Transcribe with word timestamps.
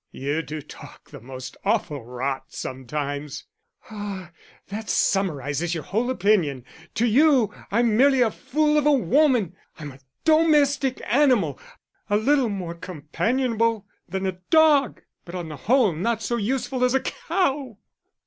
"You 0.11 0.41
do 0.41 0.63
talk 0.63 1.11
the 1.11 1.21
most 1.21 1.55
awful 1.63 2.03
rot 2.03 2.45
sometimes." 2.47 3.43
"Ah, 3.91 4.31
that 4.69 4.89
summarises 4.89 5.75
your 5.75 5.83
whole 5.83 6.09
opinion. 6.09 6.65
To 6.95 7.05
you 7.05 7.53
I'm 7.69 7.95
merely 7.95 8.21
a 8.21 8.31
fool 8.31 8.79
of 8.79 8.87
a 8.87 8.91
woman. 8.91 9.55
I'm 9.77 9.91
a 9.91 9.99
domestic 10.25 11.03
animal, 11.05 11.59
a 12.09 12.17
little 12.17 12.49
more 12.49 12.73
companionable 12.73 13.85
than 14.09 14.25
a 14.25 14.39
dog, 14.49 15.03
but 15.23 15.35
on 15.35 15.49
the 15.49 15.55
whole, 15.57 15.93
not 15.93 16.23
so 16.23 16.35
useful 16.35 16.83
as 16.83 16.95
a 16.95 17.01
cow." 17.01 17.77